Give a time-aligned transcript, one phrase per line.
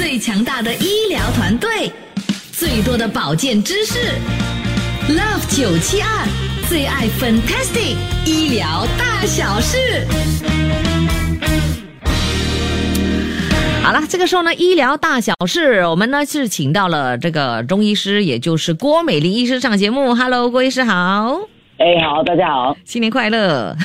[0.00, 1.92] 最强大的医疗团队，
[2.52, 3.98] 最多的保健知识
[5.10, 6.26] ，Love 九七二
[6.70, 9.76] 最爱 Fantastic 医疗大小事。
[13.82, 20.14] 好了，这个时候呢，医疗大小事，我们呢是请到了这个中医师，也就是郭美玲医师上节目。
[20.14, 21.38] Hello，郭医师好，
[21.76, 22.74] 哎，好，大家好。
[22.86, 23.76] 新年快乐！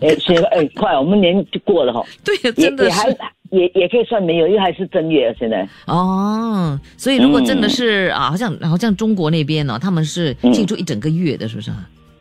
[0.00, 2.00] 哎，新年哎，快，我们年就过了哈。
[2.24, 3.16] 对，也真的也还是
[3.54, 5.66] 也也可以算没有，因为还是正月现在。
[5.86, 6.78] 哦。
[6.96, 11.70] 所以如果真的嗯是、啊，好像好像中国那边呢、他们是庆祝一整个月的，是不是？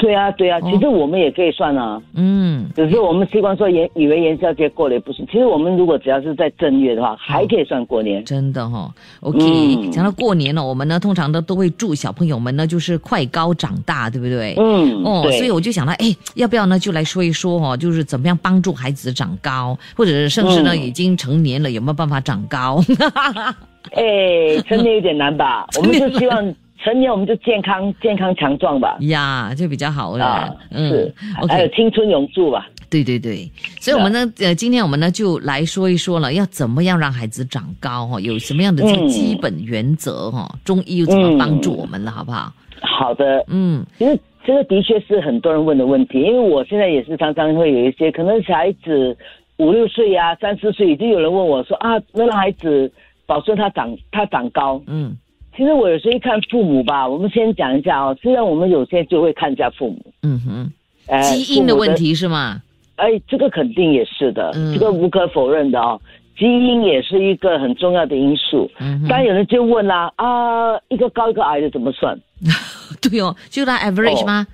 [0.03, 5.25] 对啊，对啊，哦其实我们也可以算啊，嗯，只是我们习惯说元以为元宵节过了也不行。
[5.27, 8.23] 其实我们如果只要是在正月的话，还可以算过年。
[8.25, 8.91] 真的哈、哦。
[9.21, 14.55] OK，、嗯讲到过年了，我们呢通常呢都会祝小朋友们呢就是快高长大，对不对？
[14.57, 22.83] 嗯，哦，所以我就想到，哎，要不要呢，就来说一说哦，就是怎么样帮助孩子长高，或者是甚至呢、嗯已经成年了，有没有办法长高？
[23.95, 25.65] 哎，成年有点难吧？
[25.77, 28.97] 我们就希望成年我们就健康、健康强壮吧。
[29.01, 30.25] 呀，就比较好了。
[30.25, 31.13] 啊，是，
[31.47, 32.67] 还有青春永驻吧。
[32.89, 42.53] 对对对，所以我们呢，呃，今天我们呢就来说一说了，要怎么样让孩子长高哈、有什么样的这个嗯基本原则哈、中医又怎么帮助我们了，好不好？
[42.81, 49.17] 好的，嗯其实这个的确是很多人问的问题，因为我现在也是常常会有一些可能小孩子
[49.57, 52.91] 五六岁啊、三四岁，已经有人问我说啊，那让孩子
[53.25, 54.79] 保证他长他长高。
[54.85, 55.17] 嗯
[55.55, 60.71] 其实我有时候一看父母吧，我们先讲一下哦，虽然我们有些就会看一下父母，嗯哼，
[61.07, 62.61] 呃，基因的问，题是吗？
[62.95, 65.99] 哎，这个肯定也是的，嗯这个无可否认的哦。
[66.35, 68.69] 基因也是一个很重要的因素。
[68.79, 72.17] 嗯哼，当然有人就问啦，啊，一个高一个矮的怎么算？
[73.09, 74.47] 对哦，就拿 average 哦吗？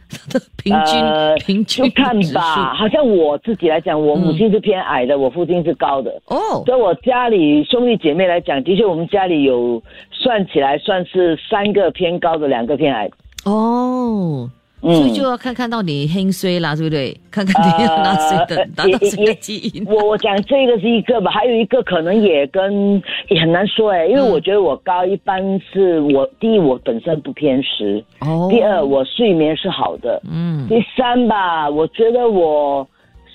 [0.57, 6.11] 平均、呃平均就看吧，好像我自己来讲，我母亲是偏矮的，我父亲是高的。
[6.25, 13.09] 哦，所以我家里兄弟姐妹来讲，的确我们家里有算起来算是三个偏高的，两个偏矮。
[13.45, 14.49] 哦，
[14.81, 14.95] 嗯。
[14.95, 17.15] 所以就要看看到你黑衰啦，对不对？
[17.31, 19.85] 看看你要拿谁的，呃拿到谁的基因。
[19.85, 24.29] 我 我讲这个是一个吧，还有一个可能也跟也很难说哎，因为嗯。
[24.31, 30.67] 我觉得我高一般是我第一我本身不偏食，哦，第二我睡眠是好的，嗯。
[30.67, 32.87] 第三吧，我觉得我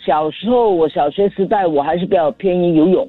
[0.06, 3.08] 小时候我小学时代我还是比较偏于游泳，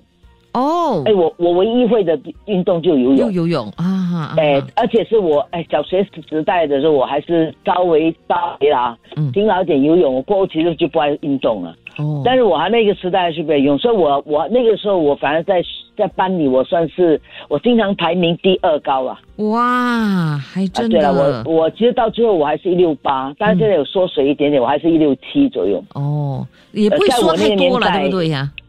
[0.55, 3.33] 哦哎，，我我唯一会的运动就游又泳。
[3.33, 10.15] 游泳啊，啊哎啊，而且是我哎小学时代的时候，我还是稍微稍微啦，嗯勤劳一点游泳。
[10.15, 11.75] 我过后其实就不爱运动了。
[11.97, 15.61] 哦，但是我还那个时代还是不爱用，所以我我那个时候我反而在
[15.97, 19.19] 在班里我算是我经常排名第二高啊。
[19.37, 25.83] 哇，还啊，真对了，的我我其实到最后我还是一六八，但是现在有缩水一点点，我还是一六七左右。
[25.93, 28.51] 哦，也不会说呃在我那太多了，个年代对不对呀？
[28.57, 28.64] 你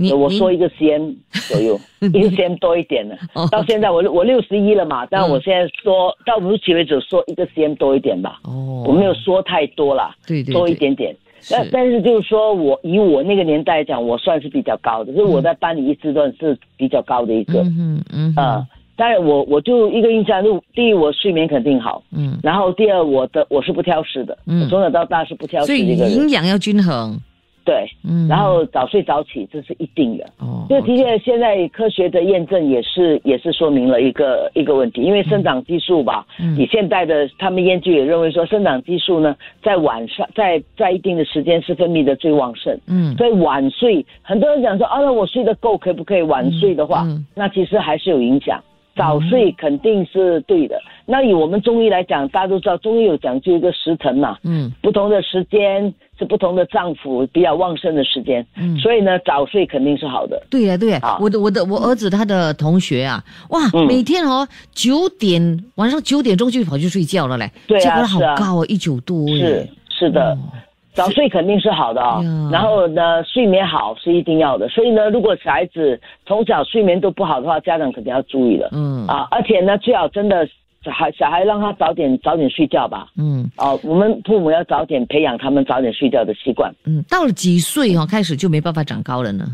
[0.00, 1.12] 你我说一个 cm
[1.48, 3.18] 左右， 一个 cm 多一点的。
[3.34, 3.48] 哦。
[3.50, 10.54] 到现在我我六十一了嘛，但嗯我现在说到目前为止说一个 cm 多一点吧，哦，我没有说太多啦，对对对。
[10.54, 11.14] 多一点点。
[11.50, 17.60] 那但但是就是说我以我那个年代来讲，我算是比较高的，就是我在班里一直段是比较高的一个。
[17.60, 18.44] 嗯哼嗯哼。
[18.44, 18.66] 啊，
[18.96, 24.62] 当然我我就一个印象，就第一我睡眠肯定好，嗯，然后第二我的我是不挑食的，嗯。
[24.62, 27.16] 我从小到大是不挑食所以的营养要均衡，
[27.68, 30.24] 对，嗯，然后早睡早起这是一定的。
[30.38, 36.56] 哦，这的确，现在科学的验证也是也是说明了一个一个问题，因为生长激素吧，嗯。
[36.56, 43.14] 以现代的他们研究也认为说，生长激素呢在晚上在在一定的时间是分泌的最旺盛，嗯。
[43.18, 47.26] 所以晚睡，很多人讲说啊，那我睡得够可不可以晚睡的话，嗯嗯。
[47.34, 48.58] 那其实还是有影响。
[48.96, 50.76] 早睡肯定是对的。
[51.06, 54.72] 那以我们中医来讲，大家都知道中医有讲究一个时辰嘛，嗯。
[54.82, 60.42] 不同的时间是不同的脏腑比较旺盛的时间，嗯，所以呢，早睡肯定是好的。
[60.50, 63.86] 对呀对呀啊，我的我的我儿子他的同学啊，哇，嗯。
[63.86, 70.32] 每天哦九点晚上九点钟就跑去睡觉了嘞，对啊结果他好高哦，一九度是耶，是的。
[70.32, 70.38] 哦。
[70.94, 72.48] 早睡肯定是好的啊、呀。
[72.50, 74.68] 然后呢，睡眠好是一定要的。
[74.68, 78.68] 所以呢，如果小孩子从小睡眠都不好的话，家长肯定要注意了。
[78.72, 79.06] 嗯。
[79.06, 80.48] 啊，而且呢，最好真的
[80.84, 83.08] 小孩小孩让他早点早点睡觉吧。
[83.16, 86.72] 嗯哦、我们父母要早点培养他们早点睡觉的习惯。
[86.84, 89.44] 嗯，到了几岁哦开始就没办法长高了呢？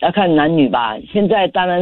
[0.00, 0.96] 要看男女吧。
[1.12, 1.80] 现在当然，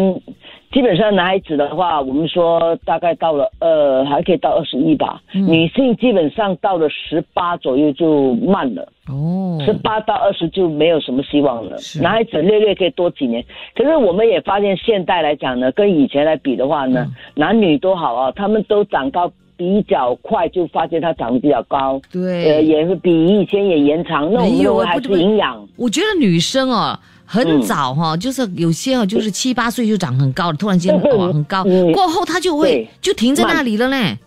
[0.73, 5.20] 基本上男孩子的话，我们说大概到了呃，还可以到二十一吧。
[5.35, 11.79] 嗯女性基本上到了十八左右就慢了，哦，十八到二十就没有什么希望了。
[11.79, 13.44] 是男孩子略略可以多几年，
[13.75, 19.31] 可是我们也发现现代来讲呢，跟以前来比的话呢，嗯男女都好啊，他们都长高。
[19.59, 24.32] 比较快就发现他长得比较高，对呃，也是比以前也延长。
[24.32, 26.97] 那我们还是营养，我觉得女生哦，
[27.30, 34.19] 很早哈、就是有些哦，就是七八岁就长很高了，突然间对对哇很高，嗯过后它就会就停在那里了呢。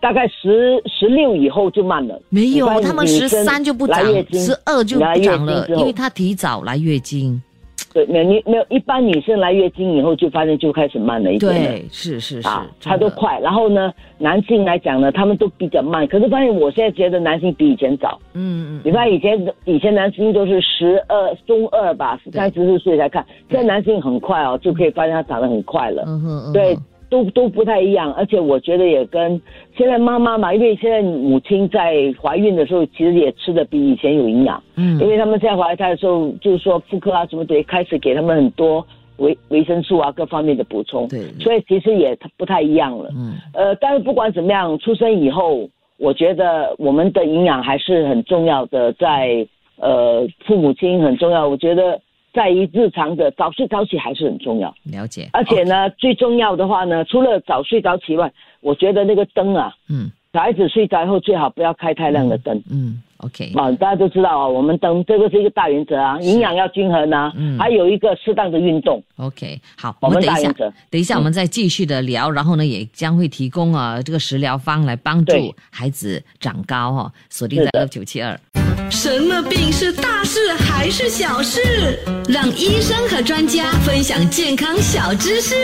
[0.00, 2.20] 大概十十六以后就慢了。
[2.28, 7.40] 没有，他们十三就不长十二就不长了，因为他提早来月经。
[7.98, 11.58] 对，没有你没有一般女生来月经以后就发现就开始慢了一点了。
[11.58, 13.38] 对，是是是，啊，他都快。
[13.40, 16.06] 然后呢，男性来讲呢，他们都比较慢。
[16.06, 18.18] 可是发现我现在觉得男性比以前早。
[18.34, 26.04] 嗯嗯你发现以前以前男性都是十二中二吧，十三十四岁才看，现在男性很快哦，就可以发现他长得很快了。
[26.06, 29.40] 嗯哼嗯哼，对，都都不太一样，而且我觉得也跟
[29.76, 34.98] 现在妈妈嘛，因为现在母亲在怀孕的时候，其实也吃的比以前有营养，嗯。
[35.00, 41.20] 因为他们现在怀胎的时候，就是说妇科啊什么的，开始给他们很多维维生素啊各方面的补充，对。
[41.40, 43.10] 所以其实也不太一样了。
[43.16, 43.34] 嗯。
[43.54, 45.68] 呃，但是不管怎么样，出生以后，
[45.98, 49.46] 我觉得我们的营养还是很重要的，在
[49.80, 52.00] 呃父母亲很重要，我觉得
[52.32, 54.74] 在于日常的早睡早起还是很重要。
[54.84, 55.28] 了解。
[55.32, 62.62] 而且呢，最重要的话呢，除了早睡早起外，我觉得那个灯啊，嗯小孩子睡着以后最好不要开太亮的灯。
[62.70, 69.02] 嗯，OK，啊，大家都知道啊，我们灯这个是一个大原则啊，营养要均衡啊，嗯还有一个适当的运动。
[69.16, 75.34] OK，好，我我们等一下等一下我们再继续的聊，然后呢，也将会提供啊这个食疗方来帮助
[75.70, 78.38] 孩子长高哈、哦，锁定在二九七二。
[78.90, 81.60] 什么病是大事还是小事？
[82.26, 85.54] 让医生和专家分享健康小知识，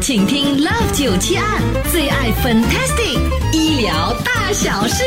[0.00, 1.44] 请听 Love 九七二
[1.90, 3.18] 最爱 Fantastic
[3.52, 5.04] 医疗大小事。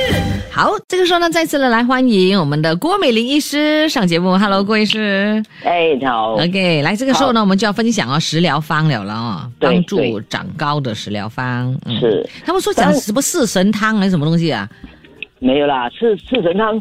[0.52, 4.38] 好，这个时候呢，再次的来欢迎我们的郭美玲医师上节目。
[4.38, 5.44] Hello，郭医师。
[5.64, 11.78] 哎，好，OK，来这个时候呢，我们就要分享哦食疗方了了哦，帮助对长高的食疗方。
[11.86, 14.68] 嗯是他们说讲什么四神汤还是什么东西啊？
[15.40, 16.80] 没有啦，四四神汤，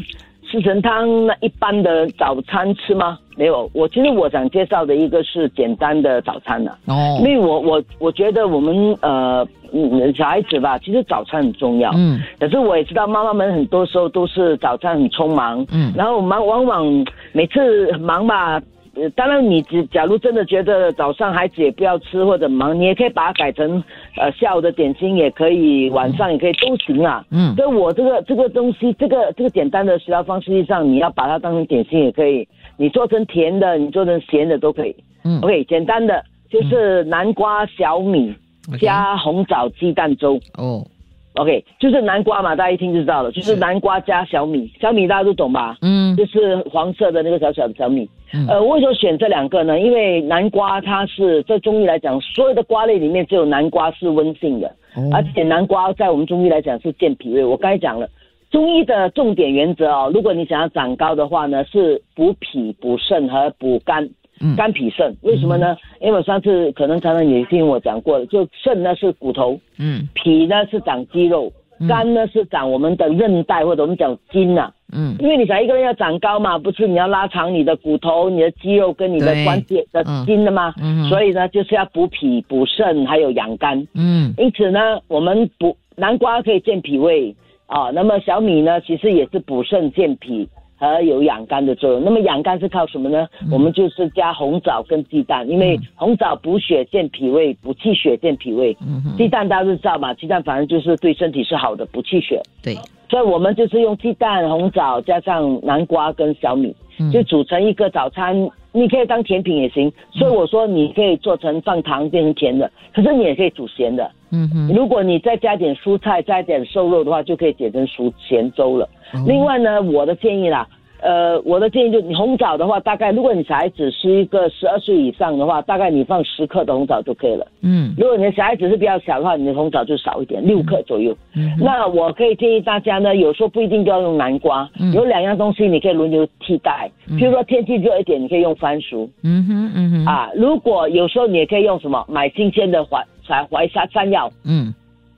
[0.51, 3.19] 四神汤那一般的早餐吃吗？
[3.37, 11.91] 没有，我其实我想介绍的一个是简单的早餐呢、哦因，为我我我觉得我们呃嗯小孩子吧，其实早餐很重要。
[11.97, 18.63] 嗯可是我也知道妈妈们很多时候都是早餐很匆忙，嗯然后忙往往每次很忙吧。
[18.97, 23.83] 呃，当然，你只假如真的觉得早上孩子也不要吃或者忙，你也可以把它改成
[24.17, 27.25] 呃下午的点心，也可以晚上也可以都行啊。
[27.31, 32.47] 嗯所以我这个这个东西，这个这个简单的食疗方，实际上你要把它当成点心也可以，
[32.77, 34.95] 你做成甜的，你做成咸的都可以。
[35.25, 38.35] 嗯 OK，简单的就是南瓜、小米
[38.81, 40.39] 加红枣鸡蛋粥。
[40.57, 40.87] 哦
[41.35, 45.77] ，OK，就是南瓜嘛，大家一听就知道了，就是是南瓜加小米，小米大家都懂吧？
[45.81, 48.09] 嗯就是黄色的那个小小的小米。
[48.35, 49.79] 嗯呃，为什么选这两个呢？
[49.79, 54.67] 因为南瓜它是在中医来讲，所有的瓜类里面只有南瓜是温性的，
[54.97, 57.45] 哦而且南瓜在我们中医来讲是健脾胃。
[57.45, 58.09] 我刚才讲了，
[58.51, 64.05] 中医的重点原则哦，如果你想要长高的话呢，是补脾、补肾和补肝。
[64.41, 65.77] 嗯肝脾肾，为什么呢？
[66.01, 71.53] 因为我上次可能常常也听我讲过了，就肾呢是骨头，嗯脾呢是长肌肉，
[71.89, 80.73] 肝呢是长我们的韧带或者我们讲筋呐、嗯因为你想一个人要长高嘛，不是你要拉长你的骨头、你的肌肉跟你的关节的嗯筋的吗？
[80.81, 83.87] 嗯所以呢，就是要补脾、补肾，还有养肝。
[83.95, 87.35] 嗯因此呢，我们补南瓜可以健脾胃
[87.67, 90.49] 啊，那么小米呢，其实也是补肾健脾。
[90.85, 92.05] 和有养肝的作用。
[92.05, 93.27] 那么养肝是靠什么呢？
[93.43, 98.77] 嗯我们就是加红枣跟鸡蛋，因为红枣补血健脾胃，补气血健脾胃。
[98.81, 102.41] 嗯，鸡蛋大家都知道嘛，鸡蛋反正就是对身体是好的，补气血。
[102.63, 102.75] 对，
[103.09, 108.51] 所以我们就是用鸡蛋、红枣加上南瓜跟小米，嗯就组成一个早餐。
[108.77, 114.11] 你可以当甜品也行，所以我说你可以做成放糖变成甜的，可是你也可以煮咸的。
[114.35, 118.85] 嗯哼，如果你再加点蔬菜，加点瘦肉的话，就可以解成熟咸粥了。
[119.13, 120.67] 哦另外呢，我的建议啦，
[121.01, 127.47] 呃，我的建议就你红枣的话，大概如果你小孩子是一个十二岁以上的话，大概你放十克的红枣就可以了。
[127.63, 131.17] 嗯如果你的小孩子是比较小的话，你的红枣就少一点，六克左右。
[131.37, 136.91] 嗯那我可以建议大家呢，有时候不一定就要用南瓜，嗯有两样东西你可以轮流替代。
[137.11, 140.31] 譬如说天气热一点，你可以用番薯、嗯哼嗯哼，啊。
[140.35, 144.73] 如果有时候你也可以用什么买新鲜的淮淮淮山山药，嗯，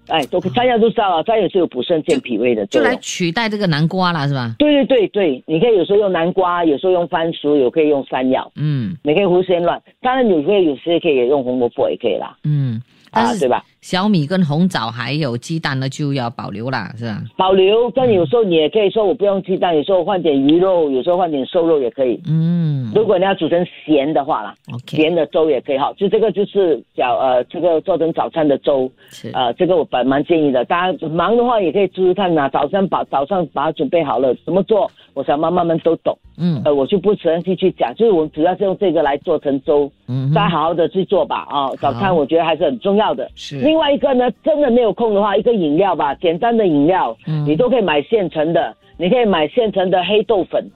[0.09, 2.97] 哎，都山药都知道了，山药是有补肾健脾胃的就来。
[2.97, 4.55] 取代这个南瓜了，是吧？
[4.59, 9.81] 对对对对，你可以有时候用南瓜，有时候用番薯，有可以用山药，嗯你可以胡思乱。
[10.01, 13.65] 当然，你可以有时也可以用红萝卜也可以啦，嗯，但啊，是对吧？
[13.81, 17.23] 小米跟红枣还有鸡蛋呢，就要保留啦，是吧？
[17.37, 22.21] 保留，但有时候你也可以说我不用鸡蛋，有时候换点鱼肉，有时候换点瘦肉也可以。
[22.27, 24.55] 嗯如果你要煮成咸的话啦
[24.87, 25.93] 咸的粥也可以哈。
[25.99, 30.65] 就这个就是叫呃，这个做成早餐的粥，是，呃，这个我蛮蛮建议的。
[30.65, 36.17] 大家忙的话也可以试试看呐、早上把早上把它准备好了，怎么做，我想妈妈们都懂。
[36.39, 43.31] 嗯呃，我就不详细去讲，就是我们主要是用这个来做成粥，嗯，大家好好的去做吧啊、早餐我觉得还是很重要的。
[43.35, 50.71] 是，另外一个呢，真的没有空的话，一个饮料吧，简单的饮料，嗯你都可以买现成的，你可以买现成的黑豆粉，嗯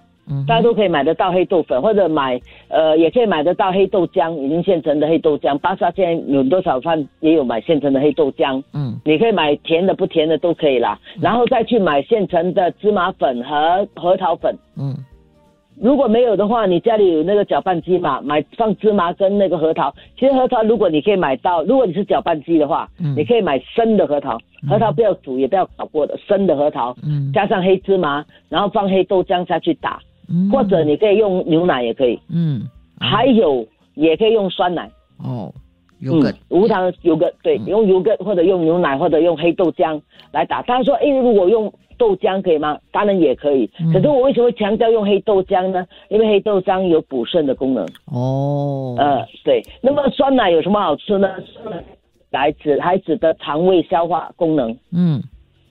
[0.47, 5.57] 大家都可以买得到黑豆粉，或者买呃也可以买得到黑豆浆，已经现成的黑豆浆。
[5.59, 8.99] 巴萨现在有多少饭也有买现成的黑豆浆，嗯。
[9.05, 14.55] 你可以买甜的不甜的都可以啦，然后再去买现成的芝麻粉和核桃粉。
[14.77, 14.95] 嗯。
[15.81, 19.91] 如果没有的话，你家里有那个搅拌机嘛，买放芝麻跟那个核桃。
[20.19, 23.15] 其实核桃如果你可以买到，如果你是搅拌机的话，嗯。
[23.17, 27.33] 你可以买生的核桃，核桃不要煮也不要烤过的，生的核桃，嗯。
[27.33, 29.99] 加上黑芝麻，然后放黑豆浆下去打，
[30.31, 32.63] 嗯，或者你可以用牛奶也可以，嗯，
[32.99, 35.53] 还有也可以用酸奶，哦，
[35.99, 40.01] 有个嗯、无糖有个对，用油个或者用牛奶或者用黑豆浆
[40.33, 40.63] 来打。
[40.63, 42.79] 他说，哎，如果用豆浆可以吗？
[42.91, 43.69] 当然也可以。
[43.81, 45.87] 嗯可是我为什么会强调用黑豆浆呢？
[46.09, 47.85] 因为黑豆浆有补肾的功能。
[48.07, 49.63] 哦，呃，对。
[49.83, 51.29] 那么酸奶有什么好处呢？
[51.53, 51.85] 酸奶
[52.33, 55.21] 孩子孩子的肠胃消化功能，嗯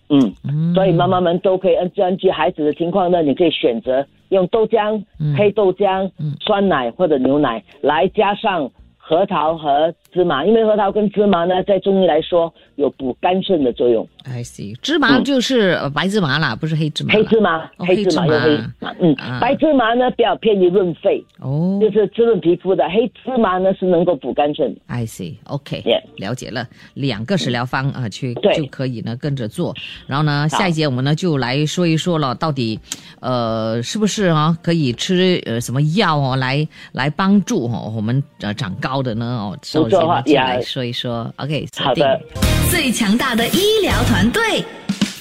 [0.09, 5.35] 嗯，嗯，所以妈妈们都可以按根据孩子的情况呢，你可以选择用豆浆、嗯。
[5.35, 6.35] 黑豆浆、嗯。
[6.39, 14.07] 酸奶或者牛奶来加上核桃和芝麻，因为核桃跟芝麻呢，在中医来说有补肝肾的作用。
[14.25, 17.13] I see，芝麻就是呃白芝麻啦，不是黑芝麻。
[17.13, 18.35] 黑芝麻，哦黑芝麻黑芝麻。
[18.35, 19.39] 用黑芝麻，嗯，啊。
[19.39, 21.79] 白芝麻呢比较偏于润肺，哦。
[21.81, 24.75] 就是滋润皮肤的，黑芝麻呢是能够补肝肾。
[24.87, 25.83] ，I see，OK，、
[26.17, 28.53] 了解了，两个食疗方啊，去对。
[28.55, 29.73] 就可以呢跟着做。
[30.05, 32.79] 然后呢，下一节我们呢就来说一说了，到底
[33.21, 39.57] 呃是不是啊可以吃呃什么药哦来来帮助哦我们呃长高的呢哦，
[40.01, 41.33] 稍后节目就呀来说一说。
[41.37, 42.41] OK，锁好的定。
[42.69, 44.63] 最强大的医疗团队，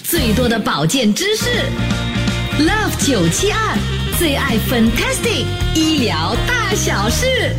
[0.02, 1.48] 最多的保健知识
[2.58, 3.76] ，Love 九七二
[4.18, 5.44] 最爱 Fantastic
[5.74, 7.54] 医疗大小事。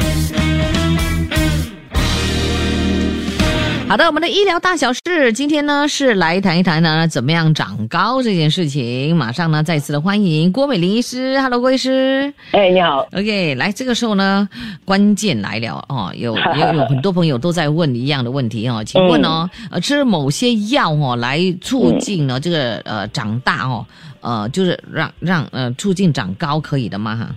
[3.90, 9.16] 好的，我们的医疗大小事，今天呢是来谈一谈呢怎么样长高这件事情。
[9.16, 12.32] 马上呢再次的欢迎郭美玲医师，Hello，郭医师。
[12.52, 14.48] 哎，你好，OK，来，这个时候呢，
[14.86, 23.84] 关键来了哦，有有 有很多朋友都在问一样的问题哦，请问哦，呃，吃某些药哦来促进呢、这个呃长大哦，
[24.22, 27.16] 呃，就是让让呃促进长高可以的吗？
[27.16, 27.28] 哈，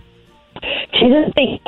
[0.92, 1.58] 其实这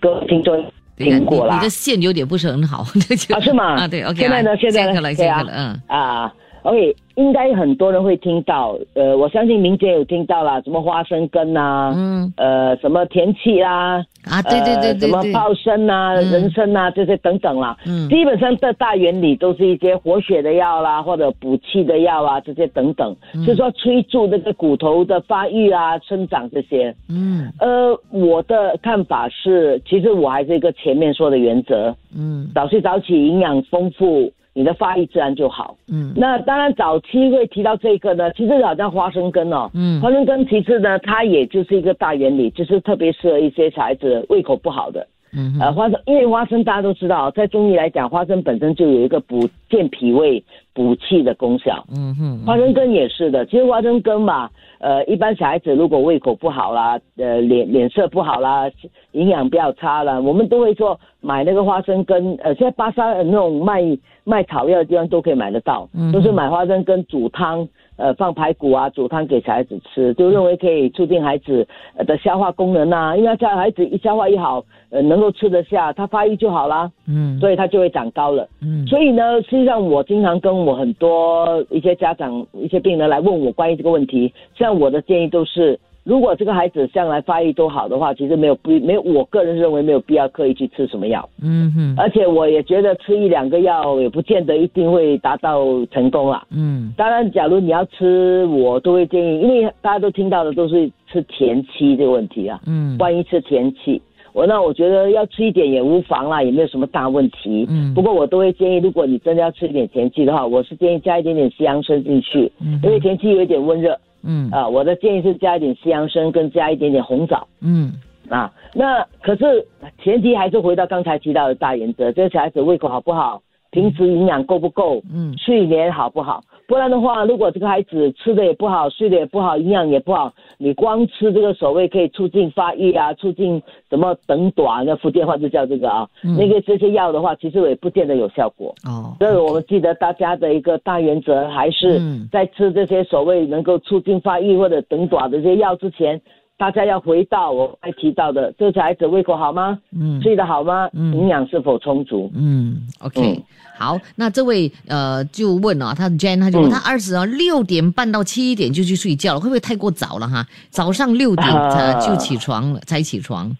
[0.00, 0.64] 各位听众
[0.96, 3.74] 听过啦你你的线有点不是很好，啊，是吗？
[3.74, 4.52] 啊，对，OK，现在呢？
[4.52, 4.88] 啊现在呢？
[4.88, 6.32] 这个了，这对啊个了，嗯啊
[6.64, 12.32] ，OK，应该很多人会听到，呃，我相信民间有听到啦，什么花生根呐、嗯。
[12.36, 16.30] 呃，什么田气啦，啊，对对对什么泡参啊、嗯。
[16.32, 18.08] 人参啊这些等等啦，嗯。
[18.08, 23.44] 基本上的大原理都是一些活血的药啦，或者补气的药啊，这些等等，嗯。
[23.44, 26.92] 就是说催促那个骨头的发育啊、生长这些。
[27.08, 27.52] 嗯。
[27.60, 32.50] 呃，我的看法是，其实我还是一个前面说的原则，嗯。
[32.54, 35.76] 早睡早起，营养丰富，你的发育自然就好。
[35.88, 45.06] 嗯那当然，早期会提到这个呢，其实好像花生根哦，嗯花生根其实呢，它也就是一个大原理，就是特别适合一些小孩子胃口不好的。
[45.36, 51.84] 嗯呃，花生，因为花生大家都知道，在中医来讲，花生本身就有一个补健脾胃、补气的功效。
[51.94, 54.48] 嗯哼花生根也是的，其实花生根嘛，
[54.78, 58.70] 呃，一般小孩子如果胃口不好啦，呃，脸脸色不好啦，
[59.12, 63.82] 营养比较差啦，我们都会说买那个花生根，呃，现在巴沙那种卖
[64.24, 78.48] 卖草药的地方都可以买得到，嗯都是买花生根煮汤，呃，放排骨啊，煮汤给小孩子吃，就认为可以促进孩子呃的消化功能啊，因为小孩子一消化一好，呃，能够吃得下，他发育就好啦，嗯所以他就会长高了。
[78.60, 91.94] 嗯所以呢，实际上我经常跟我很多一些家长、一些病人来问我关于这个问题，像我的建议都是，如果这个孩子将来发育都好的话，其实没有必没有，我个人认为没有必要刻意去吃什么药，嗯哼。
[91.96, 96.46] 而且我也觉得吃一两个药也不见得一定会达到成功啦。
[96.50, 96.92] 嗯。
[96.94, 102.60] 当然，假如你要吃，我都会建议，因为大家都听到的都是吃田七这个问题啊。
[102.66, 102.98] 嗯。
[102.98, 104.02] 关于吃田气，
[104.34, 107.66] 我那我觉得要吃一点也无妨啦，也没有什么大问题。
[107.70, 107.94] 嗯。
[107.94, 114.50] 不过我都会建议，如果你真的要吃一点田气的话，我是建议加一点点西洋参进去，嗯因为田气有一点温热嗯。
[114.50, 117.46] 啊、我的建议是加一点西洋参跟加一点点红枣。
[117.60, 117.92] 嗯。
[118.30, 119.66] 啊，那可是
[120.02, 123.42] 前提还是回到刚才提到的大原则，这个小孩子胃口好不好，
[123.74, 125.34] 平时营养够不够，嗯。
[125.36, 126.40] 睡眠好不好？
[126.68, 136.36] 不然的话，如果这个孩子吃的也不好，睡的也不好，营养也不好，你光吃这个所谓可以促进发育啊，促进什么等短，的福建话就叫这个啊，嗯。
[136.36, 138.72] 那个这些药的话，其实也不见得有效果。
[138.86, 142.28] 哦，所以我们记得大家的一个大原则，还是嗯。
[142.30, 146.20] 在吃这些所谓能够促进发育或者等短的这些药之前，
[146.56, 149.78] 大家要回到我刚才提到的，这个小孩子胃口好吗？
[149.92, 150.88] 嗯睡得好吗？
[150.92, 152.30] 嗯营养是否充足？
[152.34, 153.42] 嗯，OK，、嗯
[153.76, 160.46] 好，那这位呃就问了、他的 Jan 他就问、嗯他儿子啊六点半到七点就去睡觉了，会不会太过早了哈？
[160.70, 163.50] 早上六点啊才就起床了，才起床，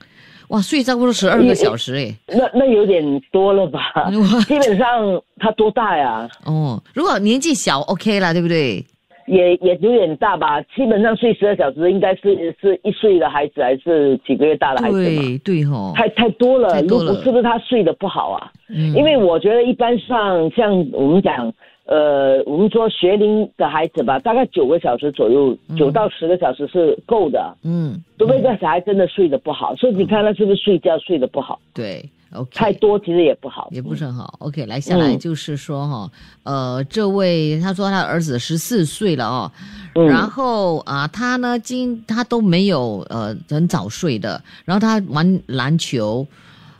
[0.48, 2.14] 哇，睡差不多十二个小时诶。
[2.28, 3.80] 那那有点多了吧？
[4.06, 4.86] 哇基本上
[5.38, 6.28] 他多大呀？
[6.46, 8.84] 哦，如果年纪小 OK 啦，对不对？
[9.26, 10.61] 也也有点大吧？
[10.76, 15.23] 基本上睡十二小时，应该是是一岁的孩子还是几个月大的孩子嘛？
[15.23, 18.52] 对对吼，太太多了，太多了如果是不是他睡得不好啊？
[18.69, 21.52] 嗯因为我觉得一般上像我们讲，
[21.87, 32.02] 呃，我们说学龄的孩子吧，大概九个小时左右，九到十个小时是够的，嗯，除非这小孩真的睡得不好，所以你看他是不是睡觉睡得不好，对
[32.34, 34.34] ，OK，太多其实也不好，也不是很好。
[34.40, 36.10] OK，来下来嗯就是说哈，
[36.42, 39.50] 呃，这位他说他儿子十四岁了哦，
[39.94, 46.26] 嗯然后啊、他呢今他都没有呃很早睡的，然后他玩篮球，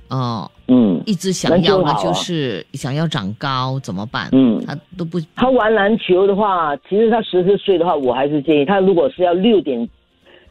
[0.09, 4.29] 呃，嗯一直想要呢篮球好啊就是想要长高，怎么办？
[4.33, 4.63] 嗯。
[4.67, 9.87] 他都不他玩篮球的话，其实他十四岁的话，我还是建议他，如果是要六点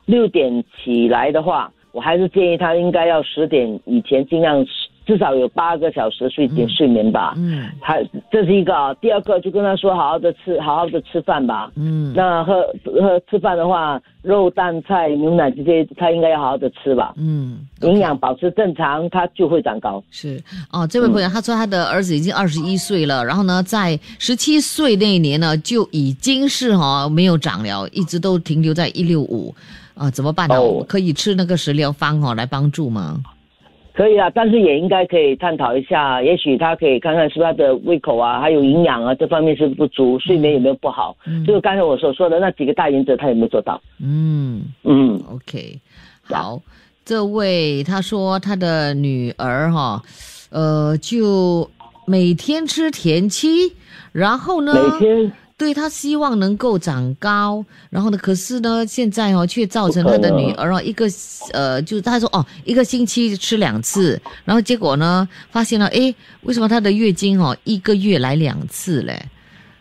[0.06, 4.64] 六点起来的话，我还是建议他应该要十点以前尽量
[5.06, 7.34] 至少有八个小时睡眠、睡眠吧。
[7.38, 7.70] 嗯。
[7.82, 7.98] 他
[8.32, 11.72] 这是一个啊，第二个就跟他说好好的吃，好好的吃饭吧。
[11.76, 12.14] 嗯。
[12.16, 20.04] 那喝喝吃饭的话，肉蛋菜牛奶这些他应该要好好的吃吧，嗯，营养保持正常，他就会长高。
[20.12, 20.42] 是。
[20.72, 29.54] 哦，这位朋友他说他的儿子已经二十一岁了，然后呢，在十七岁那一年呢就已经是哈、没有长了，一直都停留在一六五。
[29.96, 30.84] 啊，怎么办呢、哦。
[30.90, 33.22] 可以吃那个食疗方哦来帮助吗？
[33.94, 41.46] 可以啊，但是也应该可以探讨一下，也许他可以看看是不是他的胃口啊，还有营养啊这方面是不是不足，睡眠有没有不好，嗯。
[41.46, 43.80] 就是刚才我所说的那几个大原则，他有没有做到？
[44.02, 44.64] 嗯。
[44.84, 45.80] 嗯，，OK，
[46.24, 46.60] 好，
[47.06, 50.02] 这位他说他的女儿哈、
[50.50, 51.70] 呃，就
[52.08, 53.74] 每天吃田七，
[54.12, 55.32] 然后呢，每天
[55.64, 61.06] 对他希望能够长高，然后呢，可是呢，现在哦，却造成他的女儿哦，一个
[61.54, 69.18] 呃，就是他说哦，一个星期吃两次，然后结果呢，发现了，诶，为什么她的月经哦，一个月来两次嘞？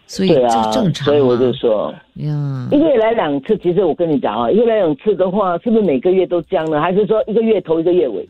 [0.07, 6.81] 所以这对啊，正常所以我就说，呀一，个月来两次，其实我跟你讲啊，一个月来两次的话，是不是每个月都这样呢？
[6.81, 8.29] 还是说一个月头一个月尾？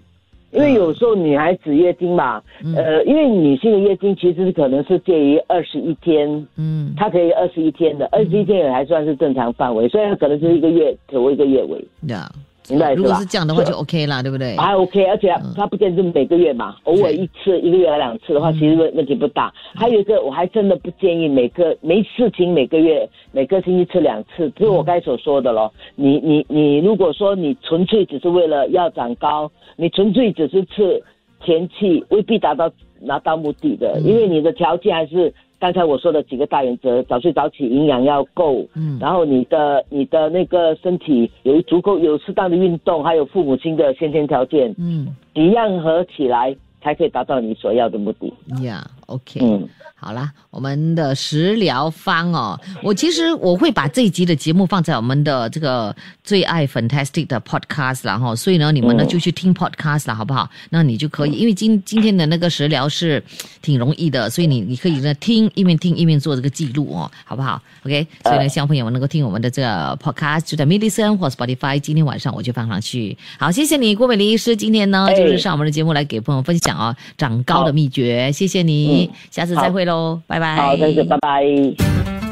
[0.53, 2.75] 因为有时候女孩子月经嘛，嗯。
[2.77, 6.93] 呃，因为女性的月经其实可能是介于二十一天嗯。
[6.97, 12.31] 它可以二十一天的，二十一天也还算是正常范围，所以它可能就是一个月头一个月尾，呀，
[12.73, 12.95] 明白？
[12.95, 14.57] 如果是这样的话就 OK 啦，对不对？
[14.57, 19.53] 还 OK，而且它不见得是每个月嘛，偶尔一次，一个月来两次的话，其实问问题不大。
[19.75, 25.73] 还有一个，我还真的不建议每个没事情每个月每个星期吃两次，就是我刚才所说的咯。
[25.95, 31.03] 你你你，如果说你纯粹只是为了要长高，你纯粹只是吃
[31.45, 35.33] 前期，未必达到拿到目的的，因为你的条件还是。
[35.63, 38.99] 刚才我说的几个大原则：早睡早起，营养要够，嗯。
[39.01, 45.15] 然后你的你的那个身体有足够有适当的运动，还有父母亲的先天条件，嗯。
[45.33, 48.27] 几样合起来才可以达到你所要的目的。
[48.65, 60.49] 呀，OK，嗯，好啦，我们的食疗方哦，我其实我会把这一集的节目放在我们的这个最爱 Fantastic 的 Podcast 啦哈，所以呢，你们呢嗯就去听 Podcast 了，好不好？
[60.71, 63.23] 那你就可以，因为今今天的那个食疗是
[63.61, 73.17] 挺容易的，所以你你可以呢听一面听一面做这个记录哦，好不好？OK，所以呢，希望朋友们能够听我们的这个 Podcast，就在 m i l l i c e n 或 Spotify，今天晚上我就放上去。
[73.39, 80.57] 好，谢谢你，郭美玲医师，今天呢哎就是上我们的节目来给朋友分享哦长高的秘诀，谢谢你，嗯下次再会喽，拜拜。
[80.57, 81.43] 好，再见，拜拜。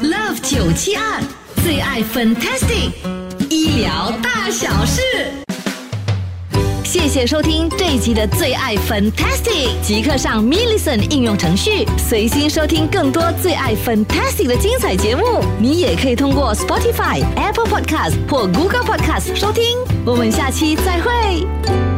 [0.01, 1.21] Love 九七二
[1.63, 2.91] 最爱 Fantastic
[3.49, 5.01] 医疗大小事。
[6.83, 15.23] 谢谢收听这一集的最爱 Fantastic，即刻上 m i l l i c e n 应用程序，随心收听更多最爱 Fantastic 的精彩节目。
[15.59, 19.63] 你也可以通过 Spotify、Apple Podcast 或 Google Podcast 收听。
[20.05, 21.90] 我们下期再会。